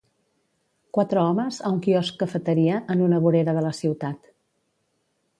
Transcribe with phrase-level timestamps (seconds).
[0.97, 4.33] Quatre homes a un quiosc cafeteria en una vorera de la ciutat.